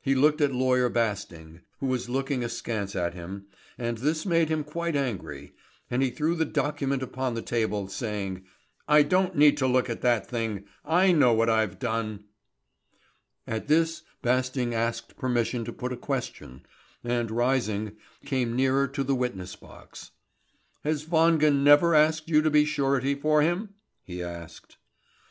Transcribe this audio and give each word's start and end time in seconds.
He 0.00 0.14
looked 0.14 0.40
at 0.40 0.54
Lawyer 0.54 0.88
Basting, 0.88 1.60
who 1.80 1.86
was 1.88 2.08
looking 2.08 2.42
askance 2.42 2.96
at 2.96 3.12
him, 3.12 3.44
and 3.76 3.98
this 3.98 4.24
made 4.24 4.48
him 4.48 4.64
quite 4.64 4.96
angry, 4.96 5.54
and 5.90 6.02
he 6.02 6.08
threw 6.08 6.34
the 6.34 6.46
document 6.46 7.02
upon 7.02 7.34
the 7.34 7.42
table, 7.42 7.86
saying: 7.86 8.46
"I 8.88 9.02
don't 9.02 9.36
need 9.36 9.58
to 9.58 9.66
look 9.66 9.90
at 9.90 10.00
that 10.00 10.26
thing. 10.26 10.64
I 10.82 11.12
know 11.12 11.34
what 11.34 11.50
I've 11.50 11.78
done." 11.78 12.24
At 13.46 13.68
this 13.68 14.00
Basting 14.22 14.72
asked 14.74 15.18
permission 15.18 15.62
to 15.66 15.74
put 15.74 15.92
a 15.92 15.96
question, 15.98 16.62
and 17.04 17.30
rising, 17.30 17.96
came 18.24 18.56
nearer 18.56 18.88
to 18.88 19.04
the 19.04 19.14
witness 19.14 19.56
box. 19.56 20.10
"Has 20.84 21.04
Wangen 21.04 21.62
never 21.64 21.94
asked 21.94 22.30
you 22.30 22.40
to 22.40 22.48
be 22.48 22.64
surety 22.64 23.14
for 23.14 23.42
him?" 23.42 23.74
he 24.02 24.22
asked. 24.22 24.78